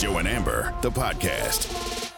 [0.00, 2.10] Joe and Amber, the podcast.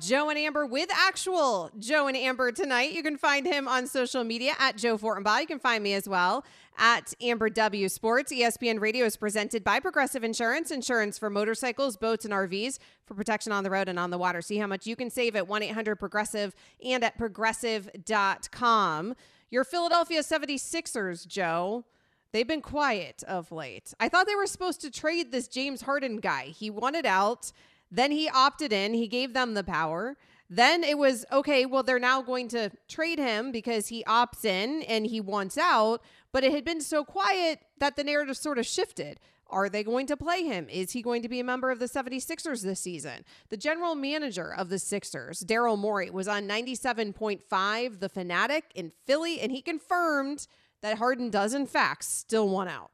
[0.00, 2.92] Joe and Amber with actual Joe and Amber tonight.
[2.92, 5.42] You can find him on social media at Joe Fortenbaugh.
[5.42, 6.42] You can find me as well
[6.78, 8.32] at Amber W Sports.
[8.32, 13.52] ESPN Radio is presented by Progressive Insurance, insurance for motorcycles, boats, and RVs for protection
[13.52, 14.40] on the road and on the water.
[14.40, 19.14] See how much you can save at 1 800 Progressive and at progressive.com.
[19.50, 21.84] Your Philadelphia 76ers, Joe.
[22.32, 23.94] They've been quiet of late.
[23.98, 26.46] I thought they were supposed to trade this James Harden guy.
[26.46, 27.52] He wanted out.
[27.90, 28.94] Then he opted in.
[28.94, 30.16] He gave them the power.
[30.50, 34.82] Then it was okay, well, they're now going to trade him because he opts in
[34.82, 36.02] and he wants out.
[36.32, 39.20] But it had been so quiet that the narrative sort of shifted.
[39.50, 40.68] Are they going to play him?
[40.68, 43.24] Is he going to be a member of the 76ers this season?
[43.48, 49.40] The general manager of the Sixers, Daryl Morey, was on 97.5, The Fanatic in Philly,
[49.40, 50.46] and he confirmed
[50.82, 52.90] that Harden does, in fact, still want out.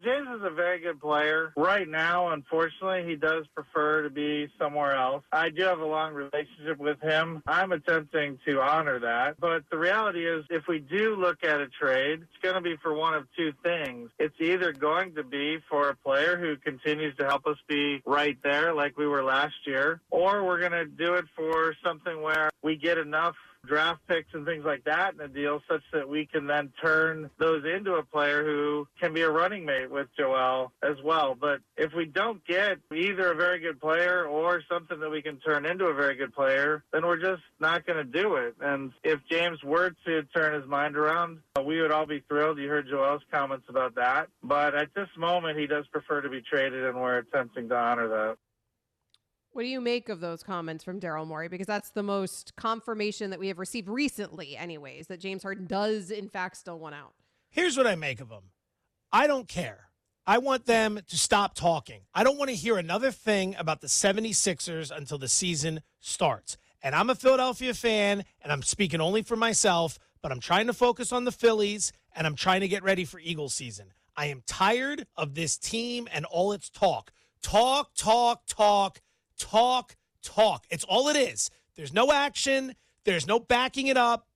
[0.00, 1.52] James is a very good player.
[1.56, 5.24] Right now, unfortunately, he does prefer to be somewhere else.
[5.32, 7.42] I do have a long relationship with him.
[7.48, 9.40] I'm attempting to honor that.
[9.40, 12.76] But the reality is, if we do look at a trade, it's going to be
[12.80, 14.10] for one of two things.
[14.20, 18.38] It's either going to be for a player who continues to help us be right
[18.44, 22.50] there like we were last year, or we're going to do it for something where
[22.62, 23.34] we get enough
[23.68, 27.30] draft picks and things like that in a deal such that we can then turn
[27.38, 31.36] those into a player who can be a running mate with Joel as well.
[31.38, 35.38] But if we don't get either a very good player or something that we can
[35.40, 38.54] turn into a very good player, then we're just not going to do it.
[38.60, 42.58] And if James were to turn his mind around, uh, we would all be thrilled.
[42.58, 44.28] You heard Joel's comments about that.
[44.42, 48.08] But at this moment, he does prefer to be traded, and we're attempting to honor
[48.08, 48.36] that.
[49.52, 51.48] What do you make of those comments from Daryl Morey?
[51.48, 56.10] Because that's the most confirmation that we have received recently, anyways, that James Harden does,
[56.10, 57.14] in fact, still want out.
[57.50, 58.50] Here's what I make of them
[59.12, 59.88] I don't care.
[60.26, 62.02] I want them to stop talking.
[62.14, 66.58] I don't want to hear another thing about the 76ers until the season starts.
[66.82, 70.74] And I'm a Philadelphia fan, and I'm speaking only for myself, but I'm trying to
[70.74, 73.94] focus on the Phillies, and I'm trying to get ready for Eagles season.
[74.14, 77.10] I am tired of this team and all its talk.
[77.40, 79.00] Talk, talk, talk
[79.38, 80.66] talk, talk.
[80.70, 81.50] It's all it is.
[81.76, 84.26] There's no action, there's no backing it up,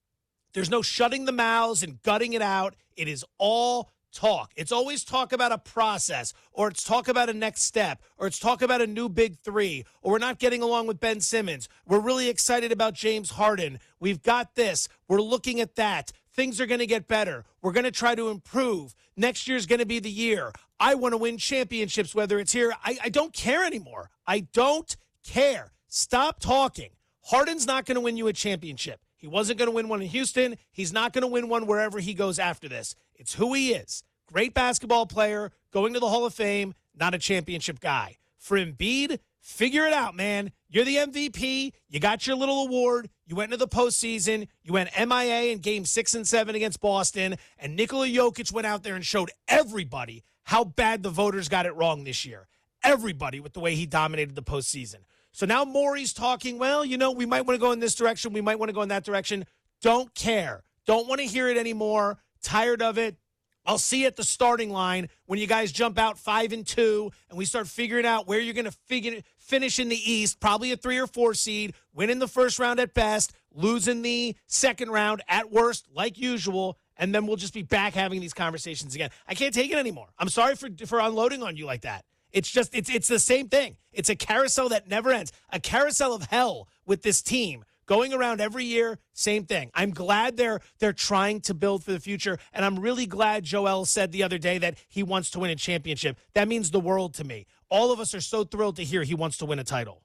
[0.52, 2.74] there's no shutting the mouths and gutting it out.
[2.96, 4.52] It is all talk.
[4.56, 8.38] It's always talk about a process, or it's talk about a next step, or it's
[8.38, 11.68] talk about a new big three, or we're not getting along with Ben Simmons.
[11.86, 13.80] We're really excited about James Harden.
[13.98, 14.88] We've got this.
[15.08, 16.12] We're looking at that.
[16.34, 17.44] Things are going to get better.
[17.60, 18.94] We're going to try to improve.
[19.16, 20.52] Next year's going to be the year.
[20.82, 22.74] I want to win championships, whether it's here.
[22.84, 24.10] I, I don't care anymore.
[24.26, 25.70] I don't care.
[25.86, 26.90] Stop talking.
[27.26, 29.00] Harden's not going to win you a championship.
[29.16, 30.56] He wasn't going to win one in Houston.
[30.72, 32.96] He's not going to win one wherever he goes after this.
[33.14, 34.02] It's who he is.
[34.26, 38.16] Great basketball player, going to the Hall of Fame, not a championship guy.
[38.36, 40.50] For Embiid, figure it out, man.
[40.68, 41.74] You're the MVP.
[41.90, 43.08] You got your little award.
[43.24, 44.48] You went into the postseason.
[44.64, 47.36] You went MIA in game six and seven against Boston.
[47.56, 51.74] And Nikola Jokic went out there and showed everybody how bad the voters got it
[51.74, 52.48] wrong this year.
[52.84, 54.98] Everybody with the way he dominated the postseason.
[55.32, 58.32] So now Morey's talking, well, you know, we might want to go in this direction.
[58.32, 59.46] We might want to go in that direction.
[59.80, 60.62] Don't care.
[60.86, 62.18] Don't want to hear it anymore.
[62.42, 63.16] Tired of it.
[63.64, 67.12] I'll see you at the starting line when you guys jump out five and two
[67.28, 70.72] and we start figuring out where you're going to figure finish in the East, probably
[70.72, 75.22] a three or four seed, winning the first round at best, losing the second round
[75.28, 79.10] at worst, like usual, and then we'll just be back having these conversations again.
[79.26, 80.06] I can't take it anymore.
[80.20, 82.04] I'm sorry for for unloading on you like that.
[82.30, 83.76] It's just it's it's the same thing.
[83.92, 85.32] It's a carousel that never ends.
[85.50, 89.72] A carousel of hell with this team going around every year, same thing.
[89.74, 93.84] I'm glad they're they're trying to build for the future, and I'm really glad Joel
[93.84, 96.16] said the other day that he wants to win a championship.
[96.34, 97.46] That means the world to me.
[97.68, 100.02] All of us are so thrilled to hear he wants to win a title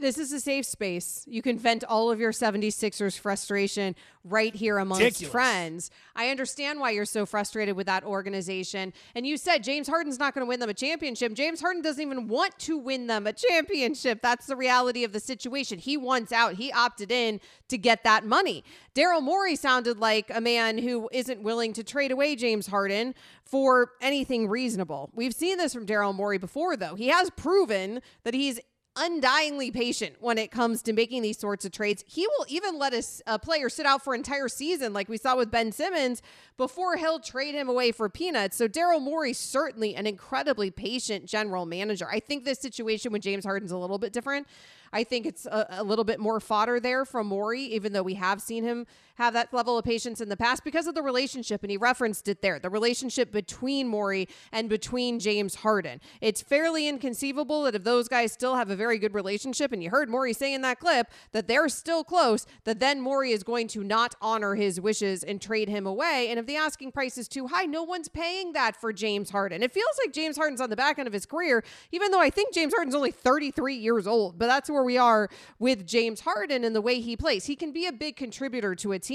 [0.00, 1.24] this is a safe space.
[1.26, 5.32] You can vent all of your 76ers frustration right here amongst Ridiculous.
[5.32, 5.90] friends.
[6.14, 8.92] I understand why you're so frustrated with that organization.
[9.14, 11.32] And you said James Harden's not going to win them a championship.
[11.32, 14.20] James Harden doesn't even want to win them a championship.
[14.20, 15.78] That's the reality of the situation.
[15.78, 16.54] He wants out.
[16.54, 18.64] He opted in to get that money.
[18.94, 23.14] Daryl Morey sounded like a man who isn't willing to trade away James Harden
[23.44, 25.10] for anything reasonable.
[25.14, 26.94] We've seen this from Daryl Morey before, though.
[26.94, 28.60] He has proven that he's
[28.98, 32.04] undyingly patient when it comes to making these sorts of trades.
[32.06, 35.16] He will even let a, a player sit out for an entire season, like we
[35.16, 36.20] saw with Ben Simmons,
[36.56, 38.56] before he'll trade him away for peanuts.
[38.56, 42.08] So Daryl Morey certainly an incredibly patient general manager.
[42.10, 44.46] I think this situation with James Harden's a little bit different.
[44.92, 48.14] I think it's a, a little bit more fodder there from Morey, even though we
[48.14, 48.86] have seen him
[49.18, 51.62] have that level of patience in the past because of the relationship.
[51.62, 56.00] And he referenced it there the relationship between Morey and between James Harden.
[56.20, 59.90] It's fairly inconceivable that if those guys still have a very good relationship, and you
[59.90, 63.66] heard Morey say in that clip that they're still close, that then Morey is going
[63.68, 66.28] to not honor his wishes and trade him away.
[66.30, 69.62] And if the asking price is too high, no one's paying that for James Harden.
[69.62, 72.30] It feels like James Harden's on the back end of his career, even though I
[72.30, 74.38] think James Harden's only 33 years old.
[74.38, 75.28] But that's where we are
[75.58, 77.46] with James Harden and the way he plays.
[77.46, 79.07] He can be a big contributor to a team,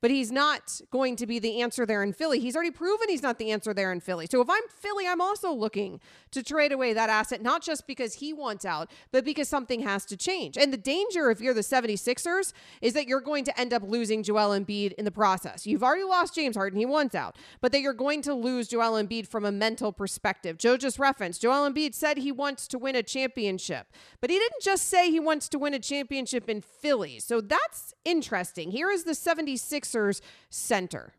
[0.00, 2.40] but he's not going to be the answer there in Philly.
[2.40, 4.26] He's already proven he's not the answer there in Philly.
[4.30, 6.00] So if I'm Philly, I'm also looking
[6.30, 10.04] to trade away that asset, not just because he wants out, but because something has
[10.06, 10.56] to change.
[10.56, 14.22] And the danger if you're the 76ers is that you're going to end up losing
[14.22, 15.66] Joel Embiid in the process.
[15.66, 19.02] You've already lost James Harden, he wants out, but that you're going to lose Joel
[19.02, 20.58] Embiid from a mental perspective.
[20.58, 23.88] Joe just referenced Joel Embiid said he wants to win a championship,
[24.20, 27.18] but he didn't just say he wants to win a championship in Philly.
[27.18, 28.70] So that's interesting.
[28.70, 30.20] Here is the 76ers
[30.50, 31.12] center.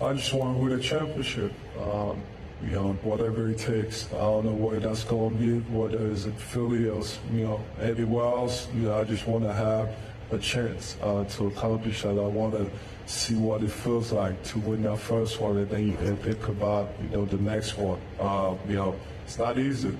[0.00, 1.52] I just want to win a championship.
[1.80, 2.22] Um,
[2.62, 4.10] you know, whatever it takes.
[4.12, 7.02] I don't know where that's going to be, whether it's in Philly or,
[7.32, 8.68] you know, anywhere else.
[8.74, 9.94] You know, I just want to have
[10.30, 12.10] a chance uh, to accomplish that.
[12.10, 12.70] I want to
[13.06, 16.88] see what it feels like to win that first one and then and think about,
[17.02, 18.00] you know, the next one.
[18.18, 19.96] Uh, you know, it's not easy.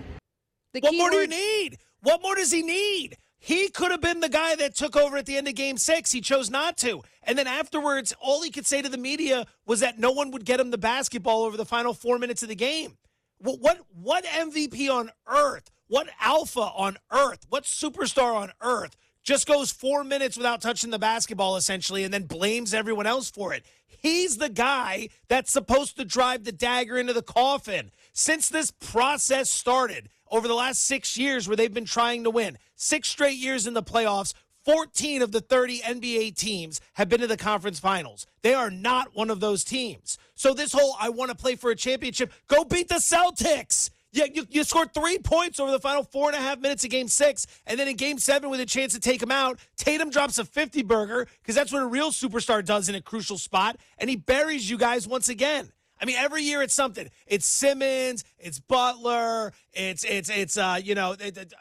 [0.72, 1.78] The What more do you need?
[2.02, 3.16] What more does he need?
[3.44, 6.10] He could have been the guy that took over at the end of game six.
[6.10, 7.02] He chose not to.
[7.24, 10.46] And then afterwards, all he could say to the media was that no one would
[10.46, 12.96] get him the basketball over the final four minutes of the game.
[13.36, 19.46] What what, what MVP on earth, what alpha on earth, what superstar on earth just
[19.46, 23.66] goes four minutes without touching the basketball essentially and then blames everyone else for it?
[23.86, 27.90] He's the guy that's supposed to drive the dagger into the coffin.
[28.14, 32.58] Since this process started over the last six years where they've been trying to win,
[32.74, 34.34] six straight years in the playoffs,
[34.64, 38.26] 14 of the 30 NBA teams have been to the conference finals.
[38.42, 40.18] They are not one of those teams.
[40.34, 43.90] So, this whole I want to play for a championship, go beat the Celtics.
[44.10, 46.90] Yeah, you, you scored three points over the final four and a half minutes of
[46.90, 47.46] game six.
[47.66, 50.44] And then in game seven, with a chance to take him out, Tatum drops a
[50.44, 53.76] 50 burger because that's what a real superstar does in a crucial spot.
[53.98, 55.70] And he buries you guys once again.
[56.04, 57.08] I mean, every year it's something.
[57.26, 61.54] It's Simmons, it's Butler, it's it's it's uh, you know, it- it-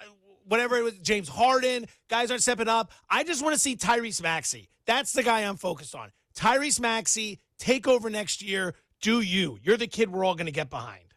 [0.46, 1.86] whatever it was, James Harden.
[2.10, 2.92] Guys aren't stepping up.
[3.10, 4.68] I just want to see Tyrese Maxey.
[4.86, 6.12] That's the guy I'm focused on.
[6.36, 8.76] Tyrese Maxey, take over next year.
[9.02, 9.60] Do you?
[9.64, 11.13] You're the kid we're all going to get behind.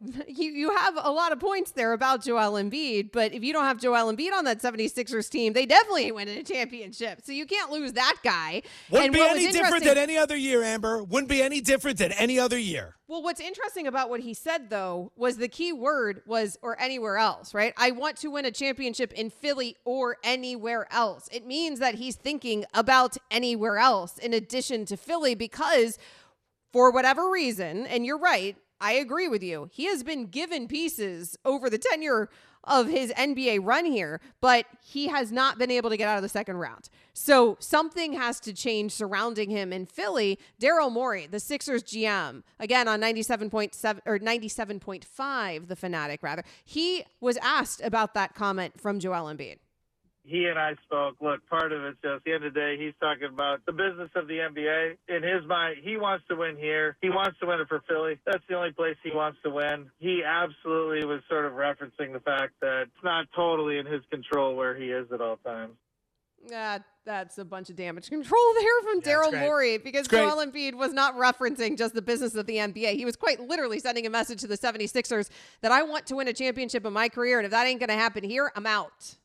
[0.28, 3.64] you you have a lot of points there about Joel Embiid, but if you don't
[3.64, 7.20] have Joel Embiid on that 76ers team, they definitely ain't winning a championship.
[7.24, 8.62] So you can't lose that guy.
[8.90, 11.02] Wouldn't And be any different than any other year, Amber.
[11.02, 12.96] Wouldn't be any different than any other year.
[13.08, 17.16] Well, what's interesting about what he said though was the key word was or anywhere
[17.16, 17.72] else, right?
[17.76, 21.28] I want to win a championship in Philly or anywhere else.
[21.32, 25.98] It means that he's thinking about anywhere else in addition to Philly because
[26.72, 29.68] for whatever reason, and you're right, I agree with you.
[29.72, 32.28] He has been given pieces over the tenure
[32.64, 36.22] of his NBA run here, but he has not been able to get out of
[36.22, 36.88] the second round.
[37.12, 40.38] So something has to change surrounding him in Philly.
[40.60, 47.36] Daryl Morey, the Sixers GM, again on 97.7 or 97.5, the fanatic rather, he was
[47.38, 49.58] asked about that comment from Joel Embiid.
[50.26, 51.16] He and I spoke.
[51.20, 54.10] Look, part of it's just the end of the day, he's talking about the business
[54.14, 54.96] of the NBA.
[55.08, 56.96] In his mind, he wants to win here.
[57.00, 58.18] He wants to win it for Philly.
[58.26, 59.90] That's the only place he wants to win.
[59.98, 64.56] He absolutely was sort of referencing the fact that it's not totally in his control
[64.56, 65.74] where he is at all times.
[66.54, 69.40] Uh, that's a bunch of damage control there from Yeah, Daryl great.
[69.42, 70.28] Morey because It's great.
[70.28, 72.94] Joel Embiid was not referencing just the business of the NBA.
[72.94, 75.30] He was quite literally sending a message to the 76ers
[75.60, 77.38] that I want to win a championship in my career.
[77.38, 79.16] And if that ain't going to happen here, I'm out.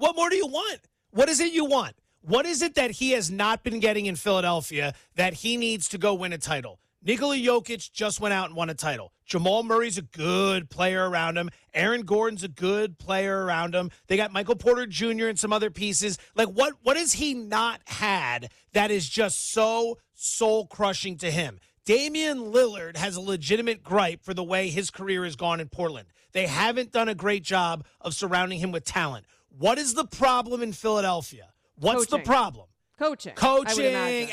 [0.00, 0.80] What more do you want?
[1.10, 1.94] What is it you want?
[2.22, 5.98] What is it that he has not been getting in Philadelphia that he needs to
[5.98, 6.80] go win a title?
[7.04, 9.12] Nikola Jokic just went out and won a title.
[9.26, 11.50] Jamal Murray's a good player around him.
[11.74, 13.90] Aaron Gordon's a good player around him.
[14.06, 15.26] They got Michael Porter Jr.
[15.26, 16.16] and some other pieces.
[16.34, 21.60] Like what what has he not had that is just so soul crushing to him?
[21.84, 26.08] Damian Lillard has a legitimate gripe for the way his career has gone in Portland.
[26.32, 29.26] They haven't done a great job of surrounding him with talent.
[29.50, 31.48] What is the problem in Philadelphia?
[31.76, 32.66] What's the problem?
[32.98, 33.32] Coaching.
[33.34, 33.76] Coaching.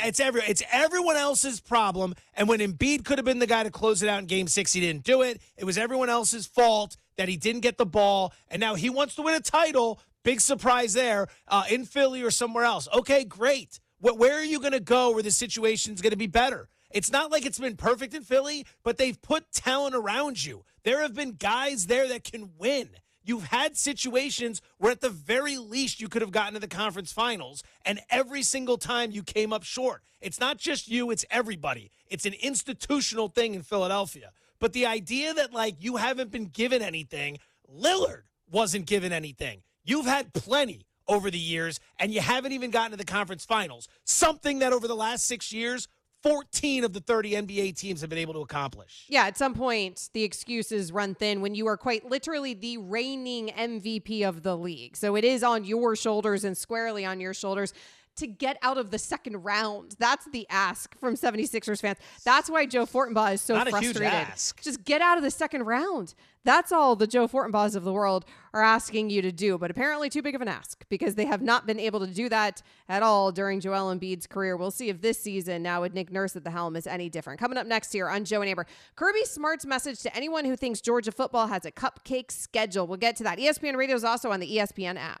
[0.04, 2.14] It's every it's everyone else's problem.
[2.34, 4.74] And when Embiid could have been the guy to close it out in game six,
[4.74, 5.40] he didn't do it.
[5.56, 8.34] It was everyone else's fault that he didn't get the ball.
[8.48, 10.00] And now he wants to win a title.
[10.22, 12.88] Big surprise there uh, in Philly or somewhere else.
[12.92, 13.80] Okay, great.
[14.00, 16.68] Wh- where are you going to go where the situation's going to be better?
[16.90, 20.64] It's not like it's been perfect in Philly, but they've put talent around you.
[20.84, 22.90] There have been guys there that can win.
[23.28, 27.12] You've had situations where, at the very least, you could have gotten to the conference
[27.12, 30.02] finals, and every single time you came up short.
[30.22, 31.90] It's not just you, it's everybody.
[32.08, 34.30] It's an institutional thing in Philadelphia.
[34.60, 37.36] But the idea that, like, you haven't been given anything,
[37.70, 39.60] Lillard wasn't given anything.
[39.84, 43.88] You've had plenty over the years, and you haven't even gotten to the conference finals.
[44.04, 45.86] Something that over the last six years,
[46.22, 49.06] 14 of the 30 NBA teams have been able to accomplish.
[49.08, 53.48] Yeah, at some point, the excuses run thin when you are quite literally the reigning
[53.48, 54.96] MVP of the league.
[54.96, 57.72] So it is on your shoulders and squarely on your shoulders
[58.18, 59.96] to get out of the second round.
[59.98, 61.98] That's the ask from 76ers fans.
[62.24, 64.02] That's why Joe Fortenbaugh is so Not frustrated.
[64.02, 64.62] a huge ask.
[64.62, 66.14] Just get out of the second round.
[66.44, 70.08] That's all the Joe Fortenbaughs of the world are asking you to do, but apparently
[70.08, 73.02] too big of an ask because they have not been able to do that at
[73.02, 74.56] all during Joel Embiid's career.
[74.56, 77.38] We'll see if this season, now with Nick Nurse at the helm, is any different.
[77.38, 80.80] Coming up next here on Joe and Amber, Kirby Smart's message to anyone who thinks
[80.80, 82.86] Georgia football has a cupcake schedule.
[82.86, 83.38] We'll get to that.
[83.38, 85.20] ESPN Radio is also on the ESPN app.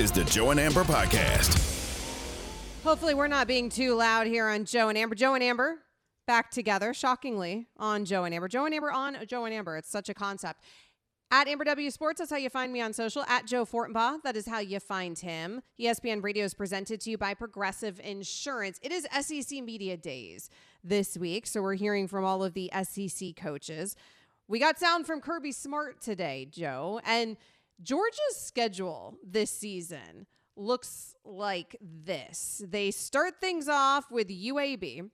[0.00, 1.52] Is the Joe and Amber Podcast.
[2.84, 5.14] Hopefully, we're not being too loud here on Joe and Amber.
[5.14, 5.76] Joe and Amber
[6.26, 8.48] back together, shockingly, on Joe and Amber.
[8.48, 9.76] Joe and Amber on Joe and Amber.
[9.76, 10.62] It's such a concept.
[11.30, 13.24] At Amber W Sports, that's how you find me on social.
[13.28, 15.60] At Joe Fortenbaugh, that is how you find him.
[15.78, 18.80] ESPN Radio is presented to you by Progressive Insurance.
[18.80, 20.48] It is SEC Media Days
[20.82, 23.96] this week, so we're hearing from all of the SEC coaches.
[24.48, 27.36] We got sound from Kirby Smart today, Joe, and
[27.82, 32.62] Georgia's schedule this season looks like this.
[32.66, 35.08] They start things off with UAB.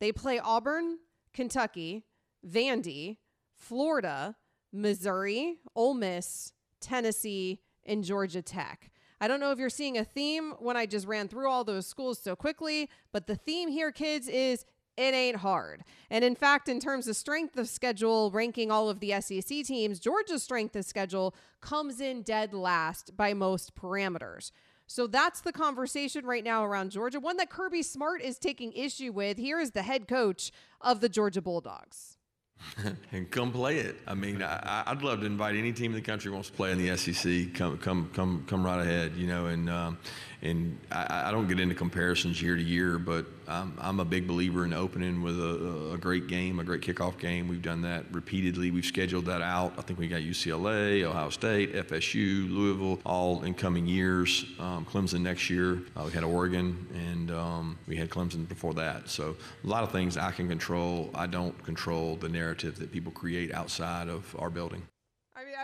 [0.00, 0.98] They play Auburn,
[1.32, 2.04] Kentucky,
[2.46, 3.18] Vandy,
[3.56, 4.36] Florida,
[4.72, 8.90] Missouri, Ole Miss, Tennessee, and Georgia Tech.
[9.20, 11.86] I don't know if you're seeing a theme when I just ran through all those
[11.86, 14.66] schools so quickly, but the theme here, kids, is
[14.96, 15.82] it ain't hard.
[16.10, 19.98] And in fact, in terms of strength of schedule, ranking all of the SEC teams,
[19.98, 24.50] Georgia's strength of schedule comes in dead last by most parameters.
[24.86, 29.12] So that's the conversation right now around Georgia, one that Kirby Smart is taking issue
[29.12, 29.38] with.
[29.38, 32.18] Here is the head coach of the Georgia Bulldogs.
[33.12, 33.96] and come play it.
[34.06, 36.72] I mean, I, I'd love to invite any team in the country wants to play
[36.72, 37.54] in the SEC.
[37.54, 39.12] Come, come, come, come right ahead.
[39.16, 39.98] You know, and um,
[40.44, 44.28] and I, I, don't get into comparisons year to year, but I'm, I'm a big
[44.28, 47.48] believer in opening with a, a, great game, a great kickoff game.
[47.48, 48.70] We've done that repeatedly.
[48.70, 49.72] We've scheduled that out.
[49.78, 54.44] I think we got UCLA, Ohio State, FSU, Louisville, all in coming years.
[54.58, 55.80] Um, Clemson next year.
[55.96, 59.08] Uh, we had Oregon, and um, we had Clemson before that.
[59.08, 61.10] So a lot of things I can control.
[61.14, 64.82] I don't control the narrative that people create outside of our building.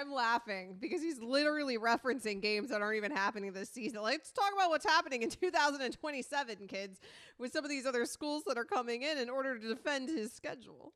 [0.00, 4.00] I'm laughing because he's literally referencing games that aren't even happening this season.
[4.02, 6.98] Let's talk about what's happening in 2027, kids,
[7.38, 10.32] with some of these other schools that are coming in in order to defend his
[10.32, 10.94] schedule.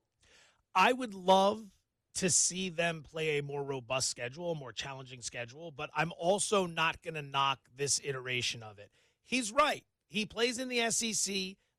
[0.75, 1.66] I would love
[2.14, 6.66] to see them play a more robust schedule, a more challenging schedule, but I'm also
[6.66, 8.90] not going to knock this iteration of it.
[9.26, 9.84] He's right.
[10.08, 11.34] He plays in the SEC.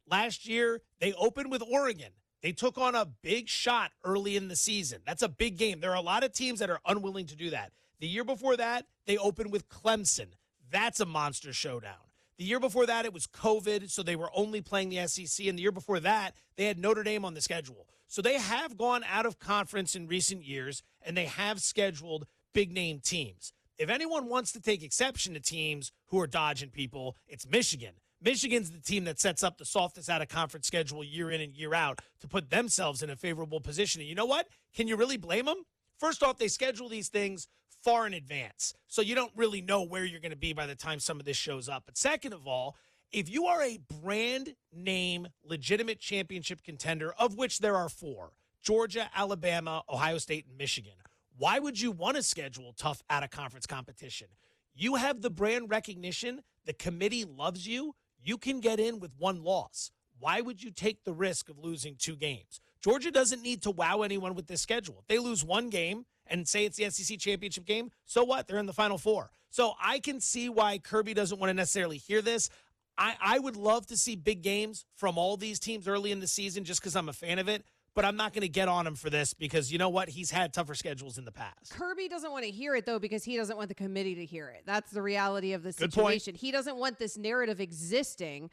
[0.08, 2.12] Last year, they opened with Oregon.
[2.42, 5.02] They took on a big shot early in the season.
[5.06, 5.80] That's a big game.
[5.80, 7.72] There are a lot of teams that are unwilling to do that.
[8.00, 10.28] The year before that, they opened with Clemson.
[10.70, 11.96] That's a monster showdown.
[12.38, 15.48] The year before that, it was COVID, so they were only playing the SEC.
[15.48, 17.88] And the year before that, they had Notre Dame on the schedule.
[18.08, 22.72] So they have gone out of conference in recent years, and they have scheduled big
[22.72, 23.54] name teams.
[23.78, 27.96] If anyone wants to take exception to teams who are dodging people, it's Michigan.
[28.22, 31.56] Michigan's the team that sets up the softest out of conference schedule year in and
[31.56, 34.02] year out to put themselves in a favorable position.
[34.02, 34.48] And you know what?
[34.74, 35.64] Can you really blame them?
[36.00, 37.48] First off, they schedule these things
[37.84, 38.74] far in advance.
[38.88, 41.26] So you don't really know where you're going to be by the time some of
[41.26, 41.84] this shows up.
[41.86, 42.76] But second of all,
[43.12, 48.32] if you are a brand name legitimate championship contender, of which there are four
[48.64, 50.94] Georgia, Alabama, Ohio State, and Michigan
[51.38, 54.28] why would you want to schedule tough out of conference competition?
[54.74, 57.94] You have the brand recognition, the committee loves you,
[58.26, 59.92] you can get in with one loss.
[60.20, 62.60] Why would you take the risk of losing two games?
[62.82, 64.98] Georgia doesn't need to wow anyone with this schedule.
[65.00, 68.48] If they lose one game and say it's the SEC championship game, so what?
[68.48, 69.30] They're in the final four.
[69.50, 72.50] So I can see why Kirby doesn't want to necessarily hear this.
[72.98, 76.28] I, I would love to see big games from all these teams early in the
[76.28, 77.64] season just because I'm a fan of it
[77.96, 80.10] but I'm not going to get on him for this because you know what?
[80.10, 81.72] He's had tougher schedules in the past.
[81.72, 84.50] Kirby doesn't want to hear it though because he doesn't want the committee to hear
[84.50, 84.64] it.
[84.66, 86.36] That's the reality of the situation.
[86.36, 88.52] He doesn't want this narrative existing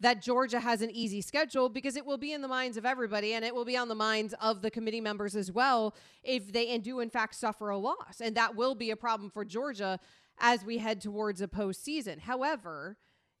[0.00, 3.34] that Georgia has an easy schedule because it will be in the minds of everybody
[3.34, 6.68] and it will be on the minds of the committee members as well if they
[6.68, 8.20] and do in fact suffer a loss.
[8.20, 9.98] And that will be a problem for Georgia
[10.38, 12.20] as we head towards a postseason.
[12.20, 12.96] However,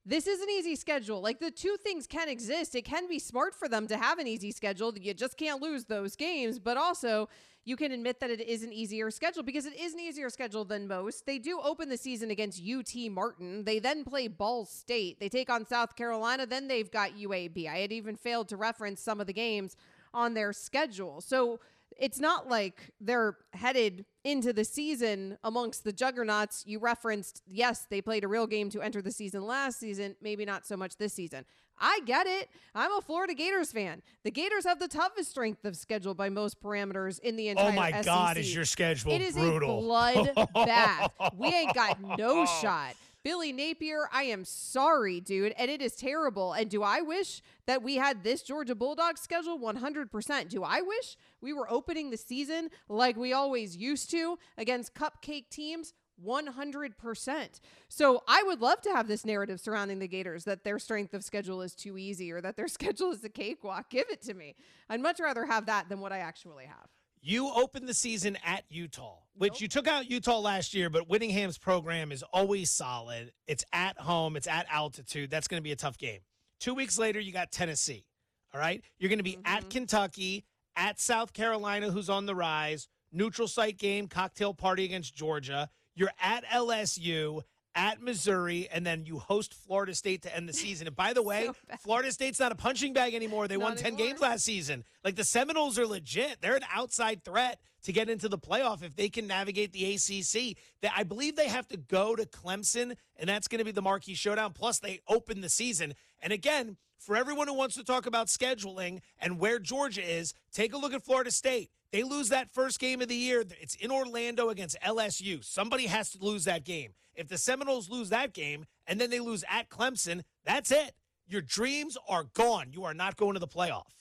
[0.06, 1.20] this is an easy schedule.
[1.20, 2.74] Like the two things can exist.
[2.74, 4.92] It can be smart for them to have an easy schedule.
[4.98, 7.28] You just can't lose those games, but also
[7.64, 10.66] you can admit that it is an easier schedule because it is an easier schedule
[10.66, 11.24] than most.
[11.24, 13.64] They do open the season against UT Martin.
[13.64, 15.18] They then play Ball State.
[15.18, 16.44] They take on South Carolina.
[16.44, 17.66] Then they've got UAB.
[17.66, 19.76] I had even failed to reference some of the games
[20.12, 21.22] on their schedule.
[21.22, 21.60] So
[21.98, 26.64] it's not like they're headed into the season amongst the juggernauts.
[26.66, 30.44] You referenced, yes, they played a real game to enter the season last season, maybe
[30.44, 31.44] not so much this season.
[31.78, 32.48] I get it.
[32.74, 34.00] I'm a Florida Gators fan.
[34.22, 37.68] The Gators have the toughest strength of schedule by most parameters in the oh entire
[37.70, 38.04] Oh my SEC.
[38.04, 39.80] God, is your schedule It is brutal.
[39.80, 41.10] a bloodbath.
[41.36, 42.94] we ain't got no shot.
[43.24, 46.52] Billy Napier, I am sorry, dude, and it is terrible.
[46.52, 50.50] And do I wish that we had this Georgia Bulldogs schedule 100%?
[50.50, 55.48] Do I wish we were opening the season like we always used to against cupcake
[55.48, 55.94] teams?
[56.22, 57.60] 100%.
[57.88, 61.24] So I would love to have this narrative surrounding the Gators that their strength of
[61.24, 63.88] schedule is too easy or that their schedule is a cakewalk.
[63.90, 64.54] Give it to me.
[64.90, 66.88] I'd much rather have that than what I actually have.
[67.26, 71.56] You opened the season at Utah, which you took out Utah last year, but Whittingham's
[71.56, 73.32] program is always solid.
[73.46, 75.30] It's at home, it's at altitude.
[75.30, 76.20] That's going to be a tough game.
[76.60, 78.04] Two weeks later, you got Tennessee.
[78.52, 78.84] All right.
[78.98, 79.68] You're going to be at mm-hmm.
[79.70, 80.44] Kentucky,
[80.76, 85.70] at South Carolina, who's on the rise, neutral site game, cocktail party against Georgia.
[85.94, 87.40] You're at LSU,
[87.74, 90.86] at Missouri, and then you host Florida State to end the season.
[90.86, 93.48] And by the way, Florida State's not a punching bag anymore.
[93.48, 94.84] They won 10 games last season.
[95.02, 96.40] Like the Seminoles are legit.
[96.40, 100.56] They're an outside threat to get into the playoff if they can navigate the ACC.
[100.82, 103.82] That I believe they have to go to Clemson, and that's going to be the
[103.82, 104.52] marquee showdown.
[104.52, 105.94] Plus, they open the season.
[106.20, 110.72] And again, for everyone who wants to talk about scheduling and where Georgia is, take
[110.72, 111.70] a look at Florida State.
[111.92, 113.44] They lose that first game of the year.
[113.60, 115.44] It's in Orlando against LSU.
[115.44, 116.92] Somebody has to lose that game.
[117.14, 120.92] If the Seminoles lose that game and then they lose at Clemson, that's it.
[121.28, 122.72] Your dreams are gone.
[122.72, 123.92] You are not going to the playoff.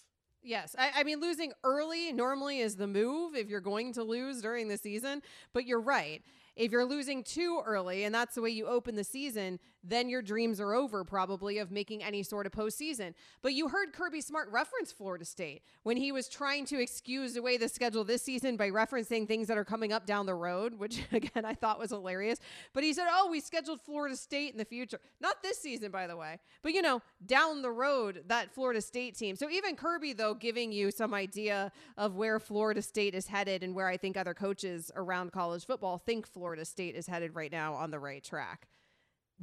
[0.42, 0.76] Yes.
[0.78, 4.68] I, I, mean, losing early normally is the move if you're going to lose during
[4.68, 5.22] the season.
[5.54, 6.22] But you're right.
[6.56, 10.22] If you're losing too early and that's the way you open the season, then your
[10.22, 13.14] dreams are over probably of making any sort of postseason.
[13.42, 17.58] But you heard Kirby Smart reference Florida State when he was trying to excuse away
[17.58, 21.04] the schedule this season by referencing things that are coming up down the road, which
[21.12, 22.40] again I thought was hilarious.
[22.74, 25.00] But he said, "Oh, we scheduled Florida State in the future.
[25.20, 29.18] Not this season, by the way, but you know, down the road that Florida State
[29.18, 33.64] team." So even Kirby though giving you some idea of where Florida State is headed
[33.64, 37.52] and where I think other coaches around college football think Florida State is headed right
[37.52, 38.68] now on the right track.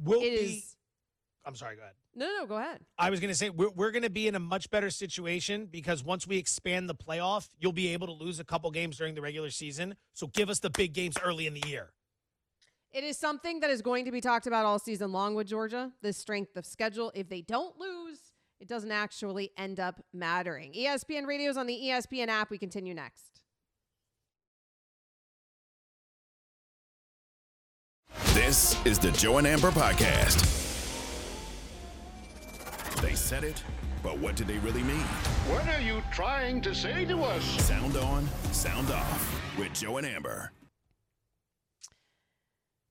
[0.03, 0.35] Will It be.
[0.57, 0.75] is-
[1.43, 1.75] I'm sorry.
[1.75, 1.95] Go ahead.
[2.13, 2.81] No, no, go ahead.
[2.99, 5.65] I was going to say we're, we're going to be in a much better situation
[5.65, 9.15] because once we expand the playoff, you'll be able to lose a couple games during
[9.15, 9.95] the regular season.
[10.13, 11.93] So give us the big games early in the year.
[12.91, 15.91] It is something that is going to be talked about all season long with Georgia,
[16.01, 17.11] the strength of schedule.
[17.15, 18.19] If they don't lose,
[18.59, 20.73] it doesn't actually end up mattering.
[20.73, 22.49] ESPN Radio's on the ESPN app.
[22.51, 23.30] We continue next.
[28.51, 30.41] This is the Joe and Amber Podcast.
[33.01, 33.63] They said it,
[34.03, 35.07] but what did they really mean?
[35.47, 37.45] What are you trying to say to us?
[37.65, 40.51] Sound on, sound off with Joe and Amber.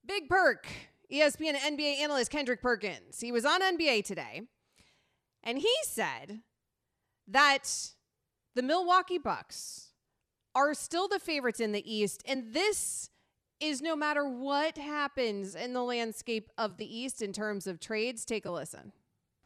[0.06, 0.66] Big perk.
[1.12, 3.20] ESPN NBA analyst Kendrick Perkins.
[3.20, 4.40] He was on NBA today,
[5.44, 6.40] and he said
[7.28, 7.90] that
[8.54, 9.90] the Milwaukee Bucks
[10.54, 13.10] are still the favorites in the East, and this
[13.60, 18.24] is no matter what happens in the landscape of the East in terms of trades.
[18.24, 18.92] Take a listen.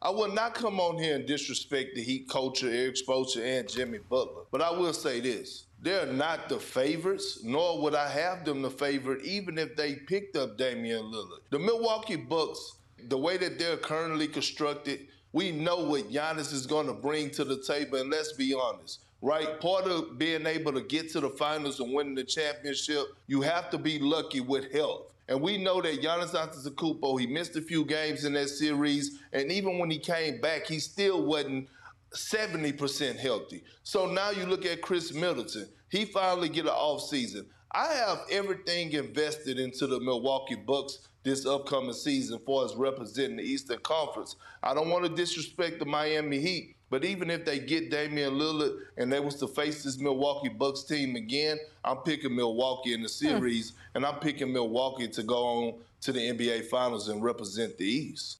[0.01, 3.97] I will not come on here and disrespect the Heat culture, Erik Spoelstra, and Jimmy
[3.97, 4.43] Butler.
[4.51, 5.65] But I will say this.
[5.81, 10.35] They're not the favorites, nor would I have them the favorite, even if they picked
[10.35, 11.41] up Damian Lillard.
[11.49, 12.75] The Milwaukee Bucks,
[13.07, 17.43] the way that they're currently constructed, we know what Giannis is going to bring to
[17.43, 17.99] the table.
[17.99, 19.59] And let's be honest, right?
[19.59, 23.69] Part of being able to get to the finals and winning the championship, you have
[23.71, 25.11] to be lucky with health.
[25.27, 29.51] And we know that Giannis Antetokounmpo, he missed a few games in that series, and
[29.51, 31.67] even when he came back, he still wasn't
[32.13, 33.63] 70% healthy.
[33.83, 35.67] So now you look at Khris Middleton.
[35.89, 37.47] He finally get an off season.
[37.71, 43.43] I have everything invested into the Milwaukee Bucks this upcoming season for us representing the
[43.43, 44.35] Eastern Conference.
[44.63, 48.77] I don't want to disrespect the Miami Heat, but even if they get Damian Lillard
[48.97, 53.07] and they was to face this Milwaukee Bucks team again, I'm picking Milwaukee in the
[53.07, 53.27] hmm.
[53.27, 57.85] series, and I'm picking Milwaukee to go on to the NBA Finals and represent the
[57.85, 58.39] East.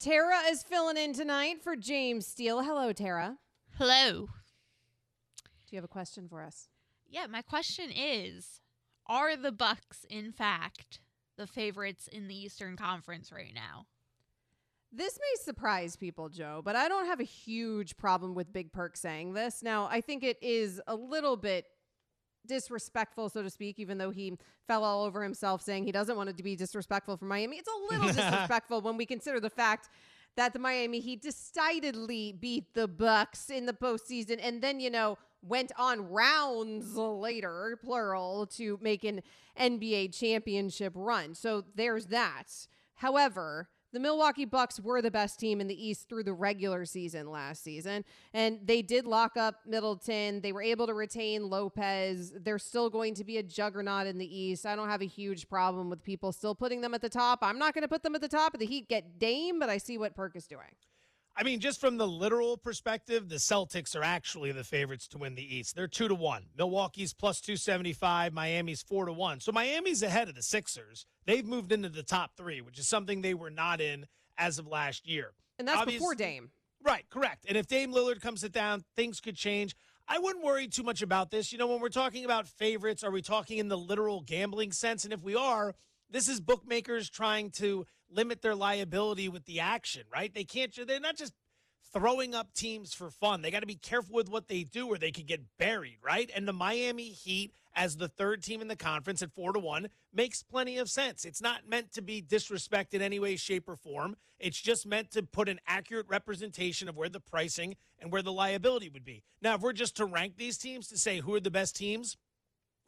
[0.00, 2.62] Tara is filling in tonight for James Steele.
[2.62, 3.36] Hello, Tara.
[3.76, 4.26] Hello.
[4.26, 6.68] Do you have a question for us?
[7.06, 8.60] Yeah, my question is
[9.06, 11.00] Are the Bucks, in fact,
[11.36, 13.86] the favorites in the Eastern Conference right now?
[14.92, 18.96] This may surprise people, Joe, but I don't have a huge problem with Big Perk
[18.96, 19.62] saying this.
[19.62, 21.66] Now, I think it is a little bit
[22.46, 26.28] disrespectful, so to speak, even though he fell all over himself saying he doesn't want
[26.28, 27.58] it to be disrespectful for Miami.
[27.58, 29.88] It's a little disrespectful when we consider the fact
[30.36, 35.18] that the Miami Heat decidedly beat the Bucks in the postseason and then, you know,
[35.42, 39.22] went on rounds later, plural, to make an
[39.58, 41.34] NBA championship run.
[41.34, 42.44] So there's that.
[42.94, 47.30] However, the Milwaukee Bucks were the best team in the East through the regular season
[47.30, 50.40] last season, and they did lock up Middleton.
[50.40, 52.32] They were able to retain Lopez.
[52.36, 54.66] They're still going to be a juggernaut in the East.
[54.66, 57.40] I don't have a huge problem with people still putting them at the top.
[57.42, 59.68] I'm not going to put them at the top of the Heat get Dame, but
[59.68, 60.60] I see what Perk is doing.
[61.40, 65.36] I mean, just from the literal perspective, the Celtics are actually the favorites to win
[65.36, 65.74] the East.
[65.74, 66.44] They're two to one.
[66.58, 68.34] Milwaukee's plus two seventy five.
[68.34, 69.40] Miami's four to one.
[69.40, 71.06] So Miami's ahead of the Sixers.
[71.24, 74.04] They've moved into the top three, which is something they were not in
[74.36, 75.32] as of last year.
[75.58, 76.50] And that's Obvious, before Dame.
[76.84, 77.46] Right, correct.
[77.48, 79.74] And if Dame Lillard comes it down, things could change.
[80.06, 81.52] I wouldn't worry too much about this.
[81.52, 85.04] You know, when we're talking about favorites, are we talking in the literal gambling sense?
[85.04, 85.74] And if we are,
[86.10, 90.32] this is bookmakers trying to limit their liability with the action, right?
[90.34, 91.32] They can't, they're not just
[91.92, 93.42] throwing up teams for fun.
[93.42, 96.30] They got to be careful with what they do or they could get buried, right?
[96.34, 99.88] And the Miami Heat as the third team in the conference at 4 to 1
[100.12, 101.24] makes plenty of sense.
[101.24, 104.16] It's not meant to be disrespect in any way shape or form.
[104.38, 108.32] It's just meant to put an accurate representation of where the pricing and where the
[108.32, 109.22] liability would be.
[109.40, 112.16] Now, if we're just to rank these teams to say who are the best teams,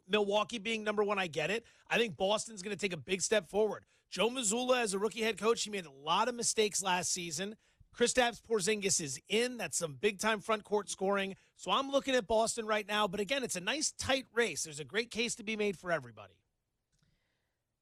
[0.07, 1.65] Milwaukee being number 1, I get it.
[1.89, 3.85] I think Boston's going to take a big step forward.
[4.09, 7.55] Joe Mazzulla, as a rookie head coach, he made a lot of mistakes last season.
[7.97, 9.57] Kristaps Porzingis is in.
[9.57, 11.35] That's some big time front court scoring.
[11.57, 13.07] So I'm looking at Boston right now.
[13.07, 14.63] But again, it's a nice tight race.
[14.63, 16.33] There's a great case to be made for everybody.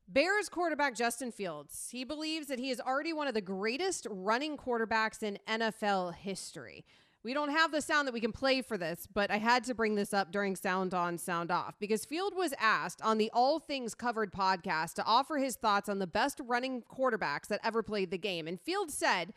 [0.07, 1.87] Bears quarterback Justin Fields.
[1.89, 6.83] He believes that he is already one of the greatest running quarterbacks in NFL history.
[7.23, 9.75] We don't have the sound that we can play for this, but I had to
[9.75, 13.59] bring this up during Sound On, Sound Off because Field was asked on the All
[13.59, 18.09] Things Covered podcast to offer his thoughts on the best running quarterbacks that ever played
[18.09, 18.47] the game.
[18.47, 19.33] And Field said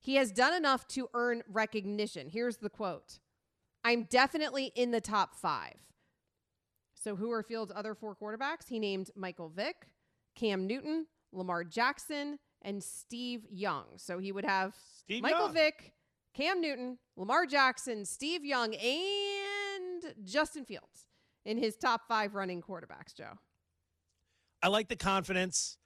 [0.00, 2.28] he has done enough to earn recognition.
[2.28, 3.20] Here's the quote
[3.84, 5.76] I'm definitely in the top five.
[6.94, 8.68] So, who are Fields' other four quarterbacks?
[8.68, 9.86] He named Michael Vick,
[10.34, 13.84] Cam Newton, Lamar Jackson, and Steve Young.
[13.96, 15.54] So, he would have Steve Michael Young.
[15.54, 15.92] Vick,
[16.34, 21.06] Cam Newton, Lamar Jackson, Steve Young, and Justin Fields
[21.44, 23.38] in his top five running quarterbacks, Joe.
[24.62, 25.76] I like the confidence.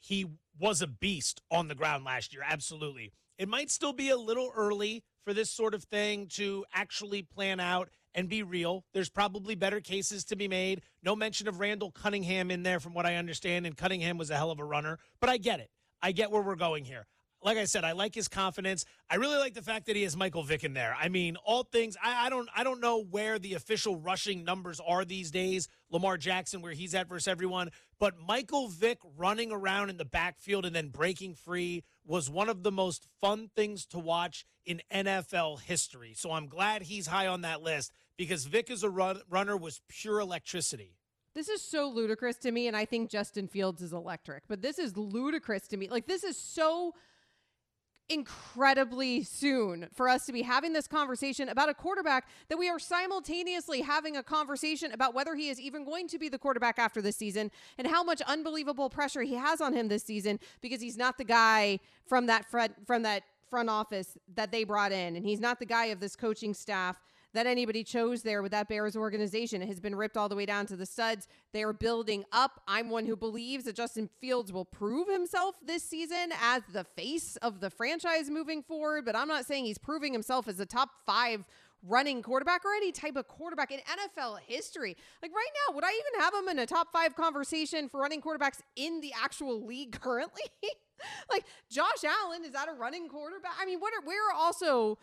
[0.00, 0.26] He
[0.58, 2.42] was a beast on the ground last year.
[2.46, 3.12] Absolutely.
[3.38, 7.60] It might still be a little early for this sort of thing to actually plan
[7.60, 8.84] out and be real.
[8.92, 10.82] There's probably better cases to be made.
[11.02, 14.36] No mention of Randall Cunningham in there, from what I understand, and Cunningham was a
[14.36, 14.98] hell of a runner.
[15.20, 15.70] But I get it.
[16.02, 17.06] I get where we're going here
[17.42, 18.84] like I said, I like his confidence.
[19.08, 20.96] I really like the fact that he has Michael Vick in there.
[20.98, 21.96] I mean, all things.
[22.02, 22.48] I, I, don't.
[22.54, 25.68] I don't know where the official rushing numbers are these days.
[25.90, 30.66] Lamar Jackson, where he's at versus everyone, but Michael Vick running around in the backfield
[30.66, 35.60] and then breaking free was one of the most fun things to watch in NFL
[35.60, 36.14] history.
[36.14, 39.80] So I'm glad he's high on that list because Vick as a run, runner was
[39.88, 40.98] pure electricity.
[41.34, 44.78] This is so ludicrous to me, and I think Justin Fields is electric, but this
[44.78, 45.88] is ludicrous to me.
[45.88, 46.94] Like, this is so
[48.08, 52.78] incredibly soon for us to be having this conversation about a quarterback that we are
[52.78, 57.02] simultaneously having a conversation about whether he is even going to be the quarterback after
[57.02, 60.96] this season and how much unbelievable pressure he has on him this season because he's
[60.96, 65.16] not the guy from that front from that front office that they brought in.
[65.16, 67.00] And he's not the guy of this coaching staff
[67.34, 69.62] that anybody chose there with that Bears organization.
[69.62, 71.28] It has been ripped all the way down to the studs.
[71.52, 72.62] They are building up.
[72.66, 77.36] I'm one who believes that Justin Fields will prove himself this season as the face
[77.36, 80.90] of the franchise moving forward, but I'm not saying he's proving himself as a top
[81.06, 81.44] five
[81.82, 84.96] running quarterback or any type of quarterback in NFL history.
[85.22, 88.20] Like right now, would I even have him in a top five conversation for running
[88.20, 90.42] quarterbacks in the actual league currently?
[91.30, 93.52] like Josh Allen, is that a running quarterback?
[93.60, 94.98] I mean, what are where are also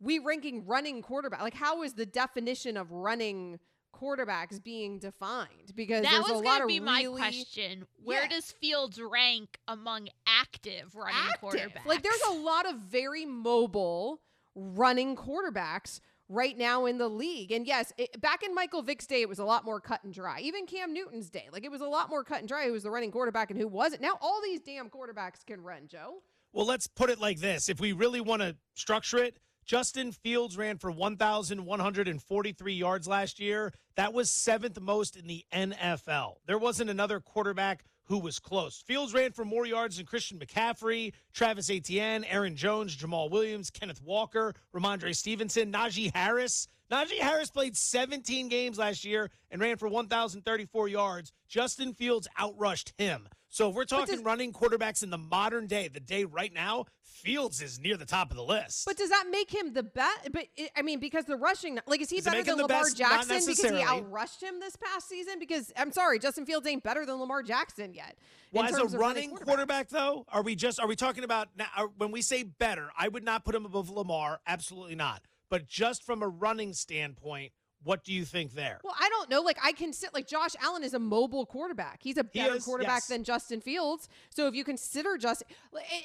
[0.00, 1.40] we ranking running quarterback?
[1.42, 3.58] Like, how is the definition of running
[3.94, 5.72] quarterbacks being defined?
[5.74, 7.86] Because that there's was a lot gonna of be my really, question.
[8.02, 8.28] Where Yeah.
[8.28, 11.40] does Fields rank among active running active.
[11.42, 11.86] quarterbacks?
[11.86, 14.20] Like, there's a lot of very mobile
[14.54, 17.50] running quarterbacks right now in the league.
[17.52, 20.12] And yes, it, back in Michael Vick's day, it was a lot more cut and
[20.12, 20.40] dry.
[20.40, 22.66] Even Cam Newton's day, like it was a lot more cut and dry.
[22.66, 24.02] Who was the running quarterback and who wasn't?
[24.02, 26.22] Now all these damn quarterbacks can run, Joe.
[26.52, 27.68] Well, let's put it like this.
[27.68, 33.70] If we really want to structure it, Justin Fields ran for 1,143 yards last year.
[33.96, 36.36] That was seventh most in the NFL.
[36.46, 38.80] There wasn't another quarterback who was close.
[38.80, 44.00] Fields ran for more yards than Christian McCaffrey, Travis Etienne, Aaron Jones, Jamaal Williams, Kenneth
[44.00, 46.66] Walker, Rhamondre Stevenson, Najee Harris.
[46.90, 51.30] Najee Harris played 17 games last year and ran for 1,034 yards.
[51.46, 53.28] Justin Fields outrushed him.
[53.48, 57.60] So if we're talking running quarterbacks in the modern day, the day right now, Fields
[57.60, 58.84] is near the top of the list.
[58.86, 60.30] But does that make him the best?
[60.32, 62.96] But it, I mean, because the rushing, like, is he Does better than Lamar best?
[62.96, 65.38] Jackson because he outrushed him this past season?
[65.40, 68.16] Because I'm sorry, Justin Fields ain't better than Lamar Jackson yet.
[68.52, 71.48] in Well, as a of running quarterback, though, are we just are we talking about
[71.56, 71.66] now?
[71.76, 74.40] Are, when we say better, I would not put him above Lamar.
[74.46, 75.22] Absolutely not.
[75.50, 77.52] But just from a running standpoint,
[77.84, 78.80] what do you think there?
[78.82, 79.40] Well, I don't know.
[79.40, 82.00] Like I can sit like Josh Allen is a mobile quarterback.
[82.02, 83.06] He's a He better is, quarterback yes.
[83.06, 84.08] than Justin Fields.
[84.30, 85.46] So if you consider Justin,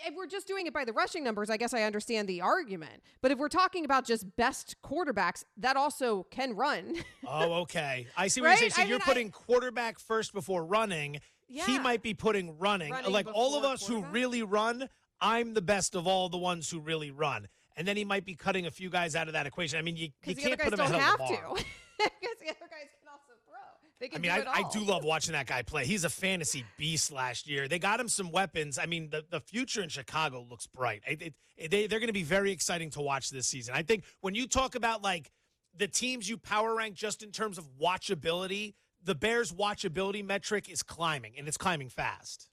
[0.05, 3.01] if we're just doing it by the rushing numbers, I guess I understand the argument.
[3.21, 6.95] But if we're talking about just best quarterbacks, that also can run.
[7.25, 8.07] Oh, okay.
[8.17, 8.61] I see what Right?
[8.61, 8.71] you're saying.
[8.71, 11.19] So I you're mean, I- putting quarterback first before running.
[11.47, 11.65] Yeah.
[11.65, 12.91] He might be putting running.
[12.91, 14.89] Running like all of us who really run,
[15.21, 17.47] I'm the best of all the ones who really run.
[17.75, 19.79] And then he might be cutting a few guys out of that equation.
[19.79, 21.55] I mean, you, you can't put him ahead have of Lamar.
[21.57, 21.63] to.
[22.19, 23.55] Because the other guys can also throw.
[23.99, 25.85] They can I mean, do I, I do love watching that guy play.
[25.85, 27.67] He's a fantasy beast last year.
[27.67, 28.77] They got him some weapons.
[28.77, 31.03] I mean, the, the future in Chicago looks bright.
[31.07, 31.33] It- it-
[31.69, 33.75] they, they're going to be very exciting to watch this season.
[33.75, 35.31] I think when you talk about like
[35.77, 40.81] the teams you power rank just in terms of watchability, the Bears' watchability metric is
[40.81, 42.49] climbing, and it's climbing fast.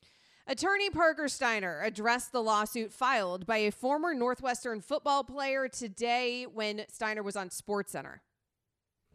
[0.51, 6.85] Attorney Parker Stinar addressed the lawsuit filed by a former Northwestern football player today when
[6.89, 8.17] Steiner was on SportsCenter.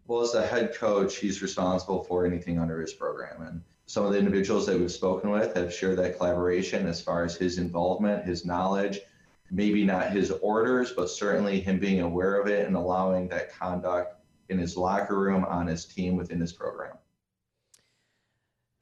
[0.08, 3.42] Well, as the head coach, he's responsible for anything under his program.
[3.42, 7.26] And some of the individuals that we've spoken with have shared that collaboration as far
[7.26, 9.02] as his involvement, his knowledge,
[9.52, 14.22] maybe not his orders, but certainly him being aware of it and allowing that conduct
[14.48, 16.96] in his locker room, on his team, within his program.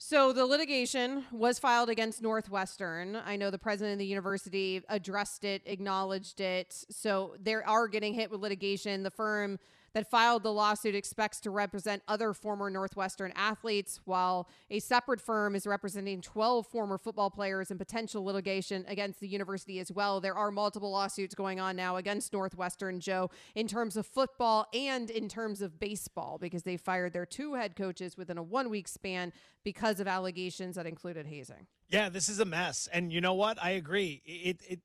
[0.06, 3.16] So the litigation was filed against Northwestern.
[3.16, 6.74] I know the president of the university addressed it, acknowledged it.
[6.89, 9.04] So they are getting hit with litigation.
[9.04, 9.60] The firm
[9.94, 15.56] that filed the lawsuit expects to represent other former Northwestern athletes, while a separate firm
[15.56, 20.20] is representing 12 former football players in potential litigation against the university as well.
[20.20, 25.10] There are multiple lawsuits going on now against Northwestern, Joe, in terms of football and
[25.10, 28.88] in terms of baseball, because they fired their two head coaches within a one week
[28.88, 29.32] span
[29.64, 31.68] because of allegations that included hazing.
[31.90, 32.88] Yeah, this is a mess.
[32.92, 33.64] And you know what?
[33.64, 34.22] I agree.
[34.26, 34.80] It, it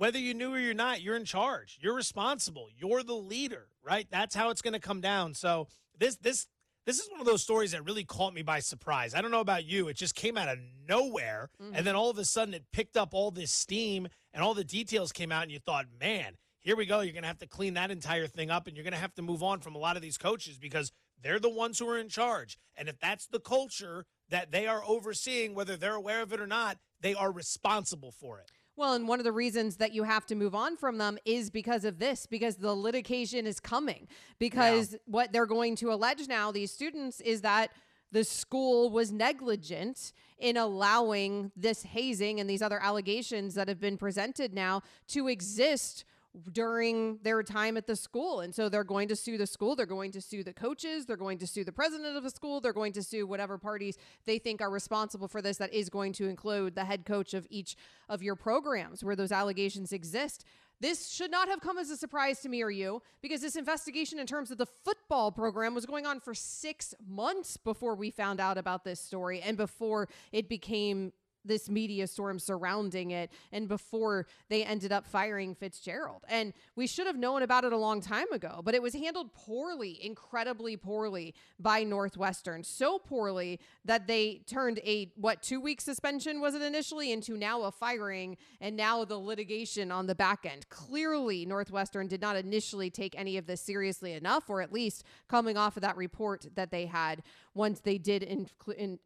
[0.00, 1.78] whether you knew or you're not, you're in charge.
[1.82, 2.68] You're responsible.
[2.74, 4.06] You're the leader, right?
[4.10, 5.34] That's how it's going to come down.
[5.34, 6.46] So this this
[6.86, 9.14] this is one of those stories that really caught me by surprise.
[9.14, 9.88] I don't know about you.
[9.88, 10.56] It just came out of
[10.88, 11.50] nowhere.
[11.58, 11.84] And mm-hmm.
[11.84, 15.12] then all of a sudden it picked up all this steam and all the details
[15.12, 17.00] came out and you thought, man, here we go.
[17.00, 19.14] You're going to have to clean that entire thing up and you're going to have
[19.16, 21.98] to move on from a lot of these coaches because they're the ones who are
[21.98, 22.56] in charge.
[22.74, 26.46] And if that's the culture that they are overseeing, whether they're aware of it or
[26.46, 28.50] not, they are responsible for it.
[28.76, 31.50] Well, and one of the reasons that you have to move on from them is
[31.50, 34.08] because of this, because the litigation is coming.
[34.38, 37.70] Because what they're going to allege now, these students, is that
[38.12, 43.96] the school was negligent in allowing this hazing and these other allegations that have been
[43.96, 46.04] presented now to exist
[46.52, 48.40] during their time at the school.
[48.40, 51.16] And so they're going to sue the school, they're going to sue the coaches, they're
[51.16, 54.38] going to sue the president of the school, they're going to sue whatever parties they
[54.38, 55.56] think are responsible for this.
[55.58, 57.76] That is going to include the head coach of each
[58.08, 60.44] of your programs where those allegations exist.
[60.80, 64.18] This should not have come as a surprise to me or you because this investigation,
[64.18, 68.40] in terms of the football program, was going on for six months before we found
[68.40, 71.12] out about this story and before it became
[71.44, 76.24] this media storm surrounding it and before they ended up firing Fitzgerald.
[76.28, 79.32] And we should have known about it a long time ago, but it was handled
[79.34, 82.64] poorly, incredibly poorly by Northwestern.
[82.64, 87.62] So poorly that they turned a what 2 week suspension was it initially into now
[87.62, 90.68] a firing and now the litigation on the back end.
[90.68, 95.56] Clearly Northwestern did not initially take any of this seriously enough or at least coming
[95.56, 97.22] off of that report that they had
[97.54, 98.98] once they did in, in,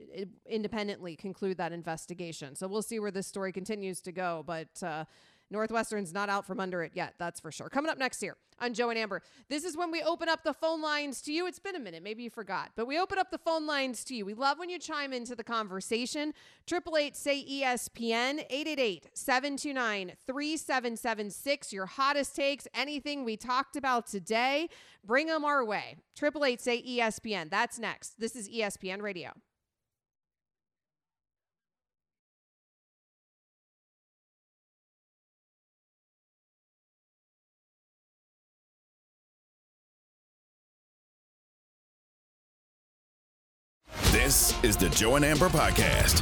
[0.46, 2.54] independently conclude that investigation.
[2.54, 4.44] So we'll see where this story continues to go.
[4.46, 5.04] But uh,
[5.50, 7.68] Northwestern's not out from under it yet, that's for sure.
[7.68, 10.52] Coming up next year on Joe and Amber, this is when we open up the
[10.52, 11.46] phone lines to you.
[11.46, 14.14] It's been a minute, maybe you forgot, but we open up the phone lines to
[14.14, 14.24] you.
[14.24, 16.32] We love when you chime into the conversation.
[16.66, 21.72] Triple eight say ESPN 888 729 3776.
[21.72, 24.68] Your hottest takes, anything we talked about today,
[25.04, 25.96] bring them our way.
[26.16, 27.50] Triple eight say ESPN.
[27.50, 28.18] That's next.
[28.18, 29.32] This is ESPN Radio.
[44.24, 46.16] This is the Joe and Amber Podcast.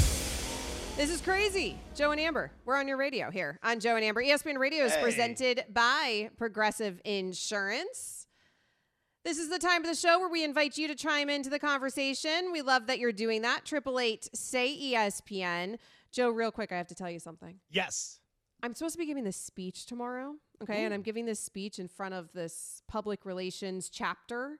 [0.97, 1.79] This is crazy.
[1.95, 4.21] Joe and Amber, we're on your radio here on Joe and Amber.
[4.21, 5.03] ESPN Radio is Hey.
[5.05, 8.27] presented by Progressive Insurance.
[9.25, 11.61] This is the time of the show where we invite you to chime into the
[11.61, 12.51] conversation.
[12.51, 13.65] We love that you're doing that.
[13.65, 15.79] Triple eight say E ESPN.
[16.11, 17.61] Joe, real quick, I have to tell you something.
[17.71, 18.19] Yes.
[18.65, 20.35] I'm supposed to be giving this speech tomorrow.
[20.61, 20.85] Okay.
[20.85, 24.59] And I'm giving this speech in front of this public relations chapter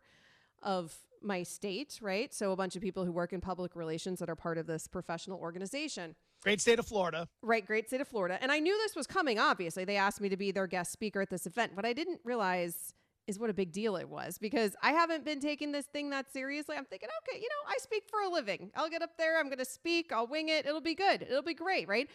[0.63, 2.33] of my state, right?
[2.33, 4.87] So a bunch of people who work in public relations that are part of this
[4.87, 6.15] professional organization.
[6.43, 7.29] Great state of Florida.
[7.43, 8.39] Right, great state of Florida.
[8.41, 9.85] And I knew this was coming, obviously.
[9.85, 11.77] They asked me to be their guest speaker at this event.
[11.77, 12.95] What I didn't realize
[13.27, 16.33] is what a big deal it was because I haven't been taking this thing that
[16.33, 16.77] seriously.
[16.77, 18.71] I'm thinking, okay, you know, I speak for a living.
[18.75, 20.67] I'll get up there, I'm going to speak, I'll wing it.
[20.67, 21.23] It'll be good.
[21.23, 22.09] It'll be great, right?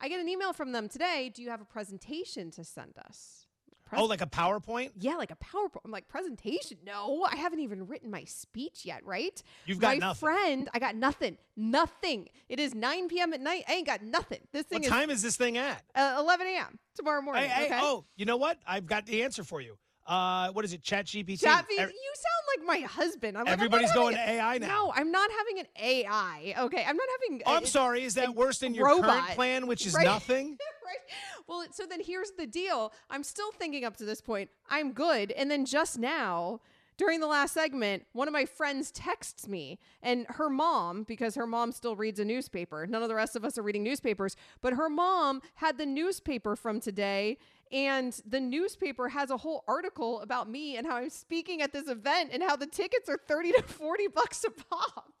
[0.00, 1.30] I get an email from them today.
[1.32, 3.47] Do you have a presentation to send us?
[3.92, 4.90] Oh, like a PowerPoint?
[4.98, 5.80] Yeah, like a PowerPoint.
[5.84, 6.78] I'm like, presentation?
[6.84, 9.42] No, I haven't even written my speech yet, right?
[9.66, 10.20] You've got my nothing.
[10.20, 11.36] friend, I got nothing.
[11.56, 12.28] Nothing.
[12.48, 13.32] It is 9 p.m.
[13.32, 13.64] at night.
[13.68, 14.40] I ain't got nothing.
[14.52, 15.82] This thing What is time is this thing at?
[15.94, 16.78] uh, 11 a.m.
[16.94, 17.44] tomorrow morning.
[17.44, 17.80] Hey, hey, okay?
[17.82, 18.58] oh, you know what?
[18.66, 19.76] I've got the answer for you.
[20.08, 20.82] Uh, what is it?
[20.82, 21.40] Chat GPT.
[21.42, 21.92] Chat feed- you sound
[22.56, 23.36] like my husband.
[23.36, 24.66] I'm like, Everybody's going to AI now.
[24.66, 26.54] No, I'm not having an AI.
[26.58, 27.42] Okay, I'm not having.
[27.44, 28.02] Oh, I'm sorry.
[28.04, 29.04] Is that worse than your robot.
[29.10, 30.06] current plan, which is Right.
[30.06, 30.56] nothing?
[30.84, 30.96] right.
[31.46, 32.92] Well, so then here's the deal.
[33.10, 35.30] I'm still thinking up to this point, I'm good.
[35.32, 36.60] And then just now,
[36.96, 41.46] during the last segment, one of my friends texts me, and her mom, because her
[41.46, 44.72] mom still reads a newspaper, none of the rest of us are reading newspapers, but
[44.72, 47.38] her mom had the newspaper from today.
[47.72, 51.88] And the newspaper has a whole article about me and how I'm speaking at this
[51.88, 55.12] event and how the tickets are 30 to 40 bucks a pop.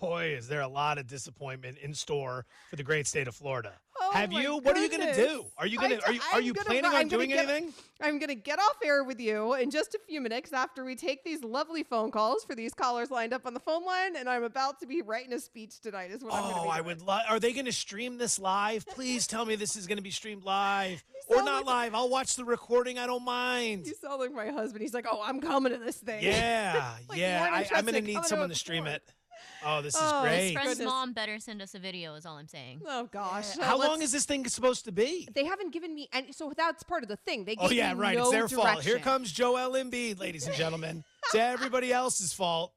[0.00, 3.72] Boy, is there a lot of disappointment in store for the great state of Florida.
[4.00, 4.58] Oh Have you?
[4.58, 5.44] What are you going to do?
[5.56, 6.06] Are you going to?
[6.06, 6.20] Are you?
[6.32, 7.72] Are you gonna planning on doing get- anything?
[8.00, 10.94] I'm going to get off air with you in just a few minutes after we
[10.94, 14.28] take these lovely phone calls for these callers lined up on the phone line, and
[14.28, 16.12] I'm about to be writing a speech tonight.
[16.12, 16.68] Is what I'm going to Oh.
[16.68, 17.22] I would love.
[17.28, 18.86] Are they going to stream this live?
[18.86, 21.92] Please tell me this is going to be streamed live or not live.
[21.92, 23.00] I'll watch the recording.
[23.00, 23.86] I don't mind.
[23.88, 24.82] You sound like my husband.
[24.82, 27.48] He's like, "Oh, I'm coming to this thing." Yeah, Like, yeah.
[27.50, 29.02] I, I'm going to need come to someone to stream it.
[29.64, 30.40] Oh, this is Oh, great.
[30.40, 30.86] His friend's Goodness.
[30.86, 32.14] mom better send us a video.
[32.14, 32.82] Is all I'm saying.
[32.86, 33.56] Oh gosh.
[33.58, 35.28] How Uh, long let's- is this thing supposed to be?
[35.34, 36.32] They haven't given me any.
[36.32, 37.44] So that's part of the thing.
[37.44, 38.16] They Oh yeah, me right.
[38.16, 38.84] no it's their fault.
[38.84, 41.04] Here comes Joel Embiid, ladies and gentlemen.
[41.24, 42.72] it's everybody else's fault.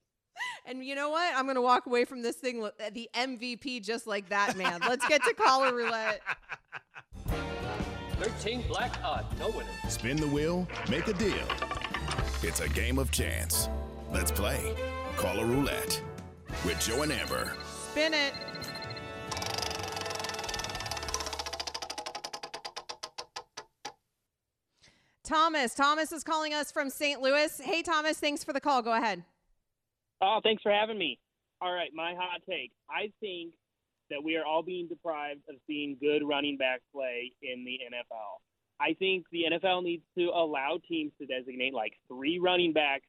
[0.66, 1.36] And you know what?
[1.36, 2.62] I'm going to walk away from this thing
[2.94, 4.80] the MVP just like that, man.
[4.88, 6.22] Let's get to caller roulette.
[8.20, 9.70] 13 black odd, no winner.
[9.90, 11.48] Spin the wheel, make a deal.
[12.44, 13.70] It's a game of chance.
[14.12, 14.76] Let's play.
[15.16, 16.02] Caller Roulette
[16.66, 17.54] with Joe and Amber.
[17.92, 18.34] Spin it.
[25.24, 25.74] Thomas.
[25.74, 27.22] Thomas is calling us from St.
[27.22, 27.62] Louis.
[27.64, 28.20] Hey, Thomas.
[28.20, 28.82] Thanks for the call.
[28.82, 29.24] Go ahead.
[30.22, 31.20] Oh, thanks for having me.
[31.62, 32.72] All right, my hot take.
[32.90, 33.54] I think
[34.10, 38.42] that we are all being deprived of seeing good running back play in the NFL.
[38.80, 43.06] I think the NFL needs to allow teams to designate like three running backs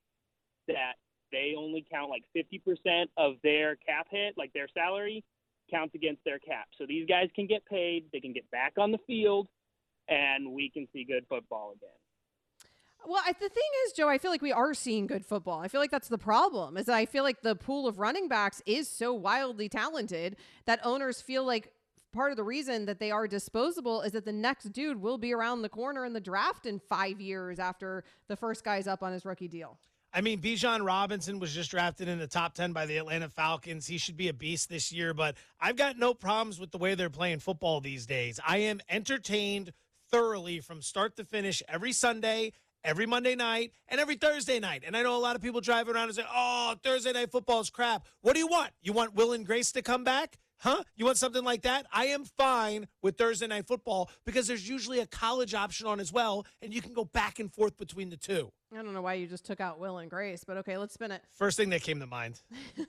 [0.68, 0.95] that
[1.33, 5.24] they only count like 50% of their cap hit, like their salary,
[5.70, 6.66] counts against their cap.
[6.78, 9.49] So these guys can get paid, they can get back on the field,
[10.09, 11.89] and we can see good football again.
[13.05, 15.59] Well, the thing is, Joe, I feel like we are seeing good football.
[15.59, 16.76] I feel like that's the problem.
[16.76, 20.78] Is that I feel like the pool of running backs is so wildly talented that
[20.85, 21.72] owners feel like
[22.12, 25.33] part of the reason that they are disposable is that the next dude will be
[25.33, 29.12] around the corner in the draft in five years after the first guy's up on
[29.12, 29.78] his rookie deal.
[30.15, 33.87] I mean, Bijan Robinson was just drafted in the top 10 by the Atlanta Falcons.
[33.87, 36.95] He should be a beast this year, but I've got no problems with the way
[36.95, 38.39] they're playing football these days.
[38.47, 39.73] I am entertained
[40.11, 42.53] thoroughly from start to finish every Sunday,
[42.85, 44.85] every Monday night, and every Thursday night.
[44.87, 47.61] And I know a lot of people drive around and say, oh, Thursday night football
[47.61, 48.05] is crap.
[48.21, 48.73] What do you want?
[48.83, 50.37] You want Will and Grace to come back?
[50.59, 50.83] Huh?
[50.95, 51.87] You want something like that?
[51.91, 56.13] I am fine with Thursday night football because there's usually a college option on as
[56.13, 58.53] well, and you can go back and forth between the two.
[58.73, 61.11] I don't know why you just took out Will and Grace, but okay, let's spin
[61.11, 61.23] it.
[61.37, 62.41] First thing that came to mind.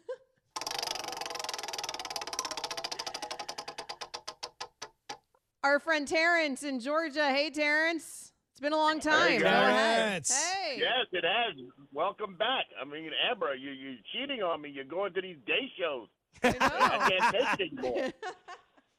[5.64, 7.30] Our friend Terrence in Georgia.
[7.30, 8.32] Hey, Terrence.
[8.52, 9.32] It's been a long time.
[9.32, 10.26] Hey, Go ahead.
[10.26, 10.32] Terrence.
[10.32, 10.78] Hey.
[10.80, 11.56] Yes, it has.
[11.94, 12.66] Welcome back.
[12.80, 14.70] I mean, Amber, you you cheating on me.
[14.70, 16.08] You're going to these day shows.
[16.44, 16.52] I
[17.10, 18.12] can't take it anymore.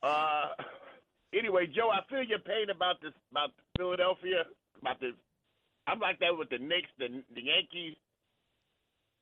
[0.03, 0.49] Uh,
[1.33, 4.45] anyway, Joe, I feel your pain about this about Philadelphia,
[4.83, 5.13] about the.
[5.87, 7.97] I'm like that with the Knicks, the the Yankees,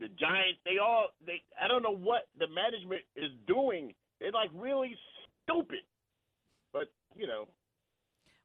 [0.01, 0.61] the Giants.
[0.65, 1.43] They all they.
[1.63, 3.95] I don't know what the management is doing.
[4.21, 4.97] They're like really
[5.45, 5.81] stupid.
[6.73, 7.49] But you know,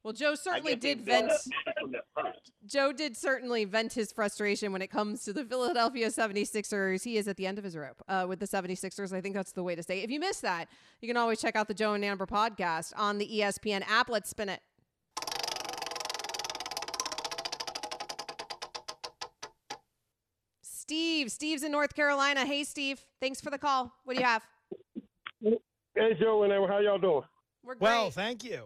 [0.02, 1.30] Well, Joe certainly did vent.
[1.30, 1.38] up
[1.80, 2.50] from the first.
[2.66, 7.04] Joe did certainly vent his frustration when it comes to the Philadelphia 76ers.
[7.04, 9.12] He is at the end of his rope uh, with the 76ers.
[9.12, 10.00] I think that's the way to say.
[10.00, 10.04] it.
[10.04, 10.68] If you missed that,
[11.00, 14.10] you can always check out the Joe and Amber podcast on the ESPN app.
[14.10, 14.60] Let's spin it.
[20.88, 22.46] Steve, Steve's in North Carolina.
[22.46, 23.04] Hey, Steve.
[23.20, 23.92] Thanks for the call.
[24.04, 24.42] What do you have?
[25.42, 27.24] Hey, Joe and how y'all doing?
[27.62, 27.82] We're great.
[27.82, 28.64] Well, thank you.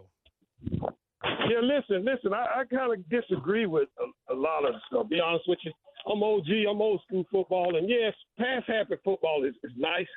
[0.71, 2.33] Yeah, listen, listen.
[2.33, 5.09] I, I kind of disagree with a, a lot of stuff.
[5.09, 5.73] Be honest with you.
[6.09, 6.47] I'm OG.
[6.71, 10.07] I'm old school football, and yes, pass happy football is, is nice.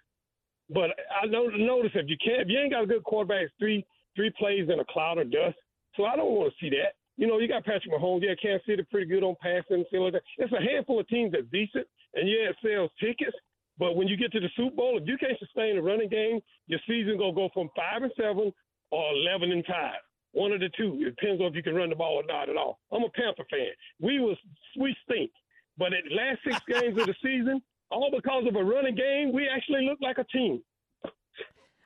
[0.70, 0.90] But
[1.20, 3.84] I know notice if you can't, if you ain't got a good quarterback, it's three
[4.14, 5.56] three plays in a cloud of dust.
[5.96, 6.94] So I don't want to see that.
[7.16, 8.22] You know, you got Patrick Mahomes.
[8.22, 10.22] Yeah, Kansas City pretty good on passing and stuff like that.
[10.38, 13.36] It's a handful of teams that's decent, and yeah, it sells tickets.
[13.78, 16.40] But when you get to the Super Bowl, if you can't sustain a running game,
[16.66, 18.52] your season gonna go from five and seven
[18.90, 20.00] or eleven and five.
[20.32, 20.98] One of the two.
[21.00, 22.78] It depends on if you can run the ball or not at all.
[22.92, 23.72] I'm a Panther fan.
[24.00, 24.36] We was
[24.78, 25.30] we stink,
[25.78, 29.48] but at last six games of the season, all because of a running game, we
[29.48, 30.62] actually look like a team.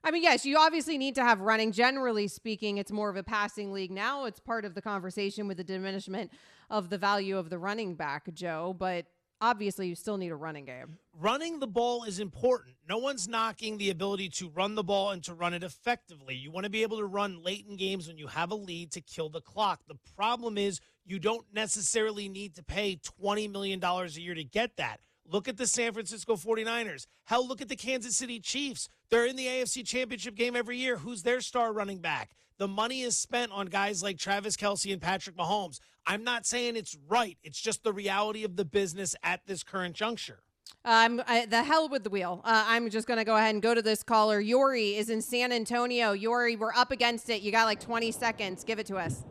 [0.03, 1.72] I mean, yes, you obviously need to have running.
[1.72, 4.24] Generally speaking, it's more of a passing league now.
[4.24, 6.30] It's part of the conversation with the diminishment
[6.70, 8.74] of the value of the running back, Joe.
[8.78, 9.07] But
[9.42, 10.96] obviously, you still need a running game.
[11.18, 12.76] running the ball is important.
[12.88, 16.34] No one's knocking the ability to run the ball and to run it effectively.
[16.34, 18.92] You want to be able to run late in games when you have a lead
[18.92, 19.80] to kill the clock.
[19.86, 24.78] The problem is you don't necessarily need to pay $20 million a year to get
[24.78, 25.01] that.
[25.30, 27.06] Look at the San Francisco 49ers.
[27.24, 28.88] Hell, look at the Kansas City Chiefs.
[29.10, 30.96] They're in the AFC Championship game every year.
[30.96, 32.34] Who's their star running back?
[32.58, 35.78] The money is spent on guys like Travis Kelce and Patrick Mahomes.
[36.04, 37.38] I'm not saying it's right.
[37.44, 40.40] It's just the reality of the business at this current juncture.
[40.84, 42.40] Um, I, the hell with the wheel.
[42.44, 44.40] Uh, I'm just going to go ahead and go to this caller.
[44.40, 46.12] Yori is in San Antonio.
[46.12, 47.42] Yori, we're up against it.
[47.42, 48.64] You got like 20 seconds.
[48.64, 49.22] Give it to us.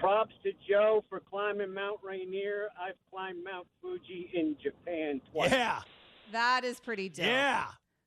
[0.00, 2.68] Props to Joe for climbing Mount Rainier.
[2.80, 5.50] I've climbed Mount Fuji in Japan twice.
[5.50, 5.80] Yeah.
[6.32, 7.26] That is pretty dope.
[7.26, 7.66] Yeah.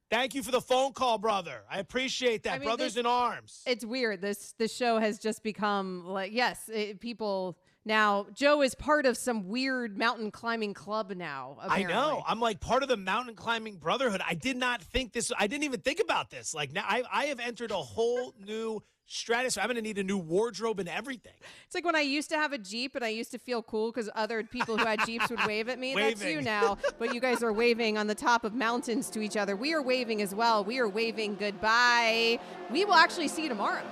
[0.10, 1.62] Thank you for the phone call, brother.
[1.70, 2.54] I appreciate that.
[2.54, 3.62] I mean, Brothers this- in arms.
[3.66, 4.22] It's weird.
[4.22, 8.28] This this show has just become like yes, it, people now.
[8.34, 11.58] Joe is part of some weird mountain climbing club now.
[11.62, 12.24] I know.
[12.28, 14.22] I'm like part of the mountain climbing brotherhood.
[14.28, 15.32] I did not think this.
[15.38, 16.54] I didn't even think about this.
[16.54, 19.62] Like now, I, I have entered a whole new stratosphere.
[19.64, 21.34] I'm going to need a new wardrobe and everything.
[21.66, 23.92] It's like when I used to have a Jeep and I used to feel cool
[23.92, 25.94] because other people who had Jeeps would wave at me.
[25.96, 26.78] That's you now.
[26.98, 29.56] But you guys are waving on the top of mountains to each other.
[29.56, 30.64] We are waving as well.
[30.64, 32.40] We are waving goodbye.
[32.72, 33.84] We will actually see you tomorrow.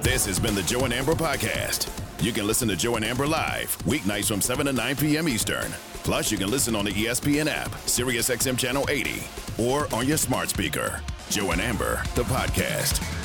[0.00, 1.88] This has been the Joe and Amber Podcast.
[2.22, 5.28] You can listen to Joe and Amber live weeknights from 7 to 9 p.m.
[5.28, 5.70] Eastern.
[6.04, 9.22] Plus, you can listen on the ESPN app, SiriusXM Channel 80,
[9.58, 11.00] or on your smart speaker.
[11.30, 13.23] Joe and Amber, the podcast.